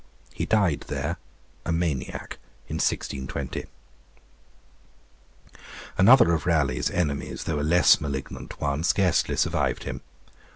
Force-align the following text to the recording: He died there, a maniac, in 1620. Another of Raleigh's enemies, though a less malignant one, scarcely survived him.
He 0.33 0.47
died 0.47 0.85
there, 0.87 1.17
a 1.63 1.71
maniac, 1.71 2.39
in 2.67 2.77
1620. 2.77 3.65
Another 5.95 6.33
of 6.33 6.47
Raleigh's 6.47 6.89
enemies, 6.89 7.43
though 7.43 7.59
a 7.59 7.61
less 7.61 8.01
malignant 8.01 8.59
one, 8.59 8.83
scarcely 8.83 9.35
survived 9.35 9.83
him. 9.83 10.01